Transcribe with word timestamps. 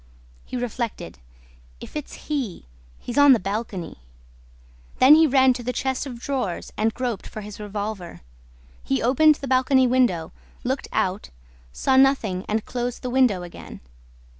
He 0.45 0.57
reflected: 0.57 1.19
"If 1.79 1.95
it's 1.95 2.25
he, 2.27 2.65
he's 2.97 3.19
on 3.19 3.33
the 3.33 3.39
balcony!" 3.39 3.97
Then 4.97 5.13
he 5.13 5.27
ran 5.27 5.53
to 5.53 5.61
the 5.61 5.71
chest 5.71 6.07
of 6.07 6.19
drawers 6.19 6.73
and 6.75 6.91
groped 6.91 7.27
for 7.27 7.41
his 7.41 7.59
revolver. 7.59 8.21
He 8.83 8.99
opened 9.03 9.35
the 9.35 9.47
balcony 9.47 9.85
window, 9.85 10.31
looked 10.63 10.87
out, 10.91 11.29
saw 11.71 11.97
nothing 11.97 12.45
and 12.49 12.65
closed 12.65 13.03
the 13.03 13.11
window 13.11 13.43
again. 13.43 13.79